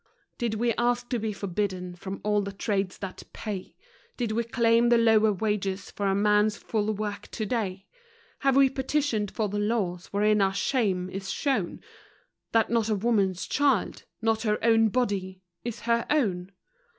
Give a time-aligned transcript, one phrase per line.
[0.39, 3.75] Did we ask to be forbidden from all the trades that pay?
[4.17, 7.85] Did we claim the lower wages for a man's full work today?
[8.39, 11.81] Have we petitioned for the laws wherein our shame is shown:
[12.51, 16.51] That not a woman's child nor her own body is her own?